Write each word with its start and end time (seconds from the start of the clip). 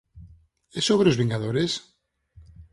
É 0.77 0.79
sobre 0.89 1.09
os 1.11 1.19
Vingadores? 1.21 1.71